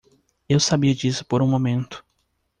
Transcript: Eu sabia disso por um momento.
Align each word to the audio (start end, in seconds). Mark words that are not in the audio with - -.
Eu 0.49 0.59
sabia 0.59 0.95
disso 0.95 1.23
por 1.23 1.43
um 1.43 1.47
momento. 1.47 2.03